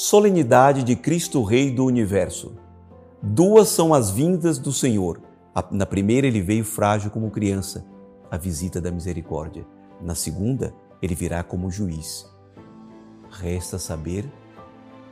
[0.00, 2.54] Solenidade de Cristo Rei do Universo.
[3.20, 5.20] Duas são as vindas do Senhor.
[5.72, 7.84] Na primeira, ele veio frágil como criança,
[8.30, 9.66] a visita da misericórdia.
[10.00, 10.72] Na segunda,
[11.02, 12.30] ele virá como juiz.
[13.28, 14.24] Resta saber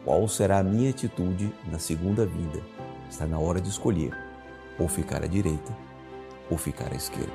[0.04, 2.60] qual será a minha atitude na segunda vinda.
[3.10, 4.16] Está na hora de escolher
[4.78, 5.76] ou ficar à direita
[6.48, 7.34] ou ficar à esquerda.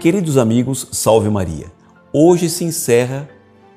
[0.00, 1.70] Queridos amigos, salve Maria.
[2.12, 3.28] Hoje se encerra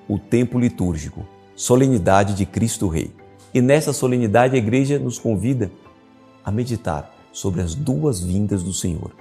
[0.07, 1.25] o tempo litúrgico,
[1.55, 3.11] solenidade de Cristo Rei.
[3.53, 5.71] E nessa solenidade a igreja nos convida
[6.43, 9.11] a meditar sobre as duas vindas do Senhor.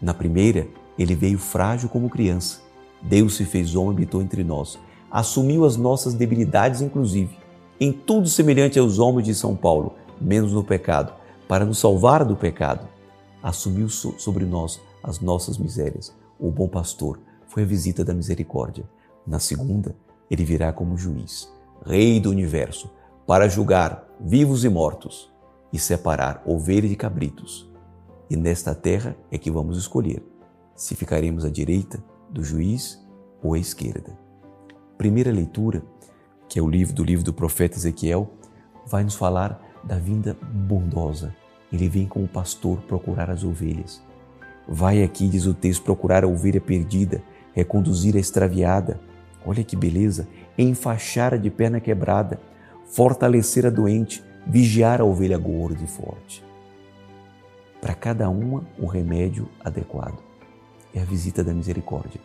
[0.00, 0.66] Na primeira,
[0.98, 2.60] ele veio frágil como criança.
[3.02, 4.78] Deus se fez homem e habitou entre nós.
[5.10, 7.36] Assumiu as nossas debilidades, inclusive,
[7.78, 11.12] em tudo semelhante aos homens de São Paulo, menos no pecado,
[11.46, 12.88] para nos salvar do pecado.
[13.42, 16.12] Assumiu sobre nós as nossas misérias.
[16.38, 18.84] O bom pastor foi a visita da misericórdia.
[19.26, 19.94] Na segunda,
[20.30, 21.52] ele virá como juiz,
[21.84, 22.90] rei do universo,
[23.26, 25.32] para julgar vivos e mortos
[25.72, 27.70] e separar ovelhas de cabritos.
[28.28, 30.22] E nesta terra é que vamos escolher
[30.74, 33.02] se ficaremos à direita do juiz
[33.42, 34.16] ou à esquerda.
[34.98, 35.82] Primeira leitura,
[36.48, 38.30] que é o livro do livro do profeta Ezequiel,
[38.86, 41.34] vai nos falar da vinda bondosa.
[41.72, 44.02] Ele vem como pastor procurar as ovelhas.
[44.68, 49.00] Vai aqui, diz o texto, procurar a ovelha perdida, reconduzir a extraviada,
[49.46, 50.26] Olha que beleza!
[50.58, 52.40] Enfaixar a de perna quebrada,
[52.84, 56.44] fortalecer a doente, vigiar a ovelha gorda e forte.
[57.80, 60.18] Para cada uma, o remédio adequado.
[60.92, 62.20] É a visita da misericórdia.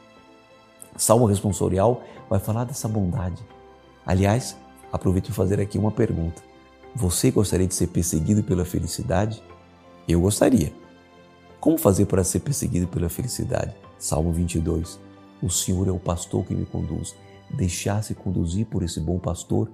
[0.98, 3.44] Salmo responsorial vai falar dessa bondade.
[4.06, 4.58] Aliás,
[4.92, 6.42] aproveito para fazer aqui uma pergunta.
[6.96, 9.42] Você gostaria de ser perseguido pela felicidade?
[10.08, 10.74] Eu gostaria.
[11.60, 13.76] Como fazer para ser perseguido pela felicidade?
[13.98, 15.00] Salmo 22.
[15.42, 17.16] O Senhor é o pastor que me conduz.
[17.50, 19.70] Deixar-se conduzir por esse bom pastor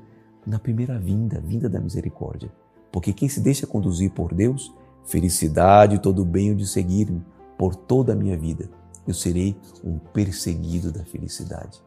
[0.45, 2.49] na primeira vinda, vinda da misericórdia.
[2.91, 4.73] Porque quem se deixa conduzir por Deus,
[5.05, 7.21] felicidade todo bem de seguir-me
[7.57, 8.69] por toda a minha vida.
[9.05, 11.81] Eu serei um perseguido da felicidade.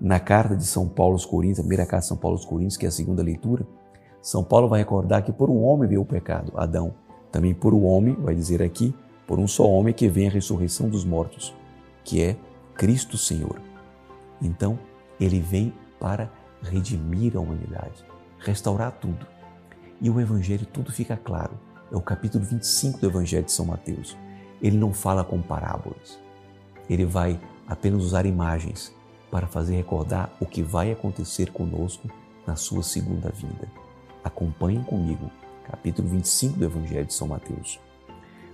[0.00, 2.76] Na carta de São Paulo aos Coríntios, a primeira carta de São Paulo aos Coríntios,
[2.76, 3.66] que é a segunda leitura,
[4.20, 6.94] São Paulo vai recordar que por um homem veio o pecado, Adão.
[7.30, 8.94] Também por um homem, vai dizer aqui,
[9.26, 11.54] por um só homem que vem a ressurreição dos mortos,
[12.04, 12.36] que é
[12.74, 13.60] Cristo Senhor.
[14.42, 14.78] Então,
[15.20, 16.30] ele vem para
[16.60, 18.04] redimir a humanidade,
[18.38, 19.26] restaurar tudo.
[20.00, 21.52] E o Evangelho, tudo fica claro.
[21.90, 24.16] É o capítulo 25 do Evangelho de São Mateus.
[24.60, 26.18] Ele não fala com parábolas.
[26.90, 28.92] Ele vai apenas usar imagens
[29.30, 32.08] para fazer recordar o que vai acontecer conosco
[32.46, 33.68] na sua segunda vinda.
[34.22, 35.30] Acompanhem comigo,
[35.70, 37.78] capítulo 25 do Evangelho de São Mateus.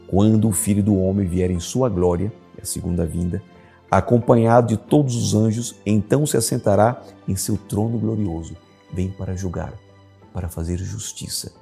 [0.06, 3.42] Quando o Filho do Homem vier em sua glória, é a segunda vinda,
[3.90, 8.56] acompanhado de todos os anjos, então se assentará em seu trono glorioso.
[8.92, 9.72] Vem para julgar,
[10.32, 11.52] para fazer justiça.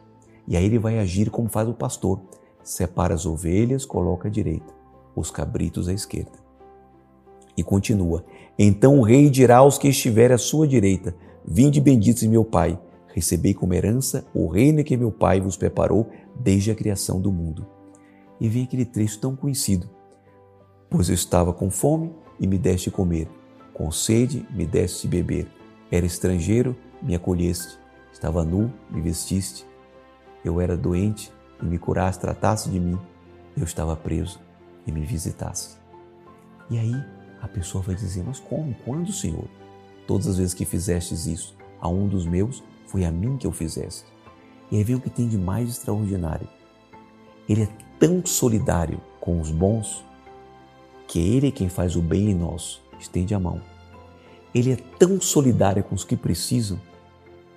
[0.46, 2.20] E aí ele vai agir como faz o pastor:
[2.62, 4.72] separa as ovelhas, coloca à direita,
[5.16, 6.38] os cabritos à esquerda.
[7.56, 8.24] E continua:
[8.58, 11.14] Então o rei dirá aos que estiverem à sua direita:
[11.46, 12.78] Vinde benditos de meu Pai,
[13.08, 16.08] recebei como herança o reino que meu Pai vos preparou
[16.38, 17.66] desde a criação do mundo.
[18.40, 19.97] E vem aquele trecho tão conhecido
[20.90, 23.28] Pois eu estava com fome e me deste comer,
[23.74, 25.46] com sede me deste beber.
[25.90, 27.78] Era estrangeiro, me acolheste.
[28.12, 29.66] Estava nu, me vestiste.
[30.44, 31.30] Eu era doente
[31.62, 32.98] e me curaste, trataste de mim.
[33.56, 34.40] Eu estava preso
[34.86, 35.76] e me visitaste.
[36.70, 36.94] E aí
[37.42, 38.74] a pessoa vai dizer: Mas como?
[38.84, 39.48] Quando, Senhor?
[40.06, 43.52] Todas as vezes que fizestes isso a um dos meus, foi a mim que eu
[43.52, 44.06] fizeste.
[44.70, 46.48] E aí vem o que tem de mais extraordinário.
[47.46, 47.68] Ele é
[47.98, 50.04] tão solidário com os bons
[51.08, 53.60] que Ele é quem faz o bem em nós, estende a mão.
[54.54, 56.78] Ele é tão solidário com os que precisam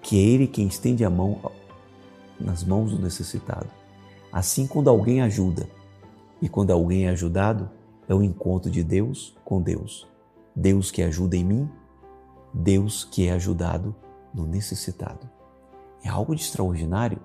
[0.01, 1.38] que é Ele quem estende a mão
[2.39, 3.67] nas mãos do necessitado.
[4.31, 5.67] Assim, quando alguém ajuda
[6.41, 7.69] e quando alguém é ajudado,
[8.07, 10.07] é o encontro de Deus com Deus.
[10.56, 11.69] Deus que ajuda em mim,
[12.53, 13.94] Deus que é ajudado
[14.33, 15.30] no necessitado.
[16.03, 17.19] É algo de extraordinário.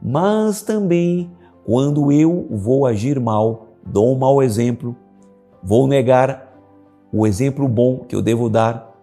[0.00, 1.30] Mas também,
[1.64, 4.94] quando eu vou agir mal, dou um mau exemplo,
[5.66, 6.54] Vou negar
[7.10, 8.94] o exemplo bom que eu devo dar.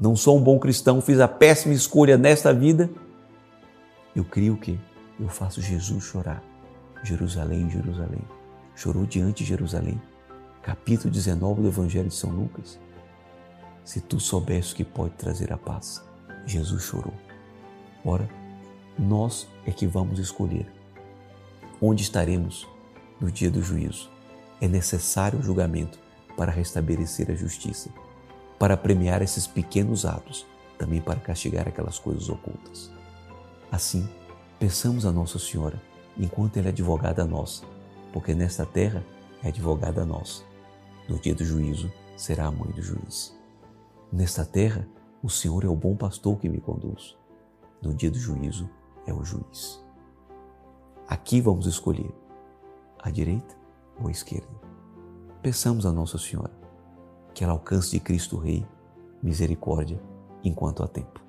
[0.00, 2.88] Não sou um bom cristão, fiz a péssima escolha nesta vida.
[4.16, 4.80] Eu creio que
[5.20, 6.42] eu faço Jesus chorar.
[7.04, 8.22] Jerusalém, Jerusalém.
[8.74, 10.00] Chorou diante de Jerusalém.
[10.62, 12.80] Capítulo 19 do Evangelho de São Lucas.
[13.84, 16.02] Se tu soubesse o que pode trazer a paz,
[16.46, 17.12] Jesus chorou.
[18.02, 18.26] Ora,
[18.98, 20.72] nós é que vamos escolher
[21.82, 22.66] onde estaremos
[23.20, 24.16] no dia do juízo
[24.60, 25.98] é necessário o julgamento
[26.36, 27.90] para restabelecer a justiça.
[28.58, 30.44] para premiar esses pequenos atos,
[30.76, 32.90] também para castigar aquelas coisas ocultas.
[33.70, 34.08] Assim,
[34.58, 35.80] peçamos a Nossa Senhora
[36.16, 37.64] enquanto ela é advogada nossa,
[38.12, 39.04] porque nesta terra
[39.44, 40.42] é advogada nossa.
[41.08, 43.38] No dia do juízo será a mãe do juiz.
[44.12, 44.88] Nesta terra,
[45.22, 47.16] o Senhor é o bom pastor que me conduz.
[47.80, 48.68] No dia do juízo
[49.06, 49.80] é o juiz.
[51.06, 52.12] Aqui vamos escolher
[52.98, 53.56] a direita
[54.00, 54.48] ou esquerda.
[55.42, 56.58] Peçamos a Nossa Senhora
[57.34, 58.66] que ela alcance de Cristo Rei
[59.22, 60.00] misericórdia
[60.42, 61.20] enquanto há tempo.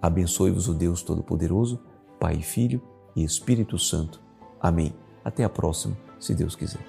[0.00, 1.80] Abençoe-vos o Deus Todo-Poderoso,
[2.18, 2.80] Pai, Filho
[3.14, 4.20] e Espírito Santo.
[4.60, 4.94] Amém.
[5.24, 6.80] Até a próxima, se Deus quiser.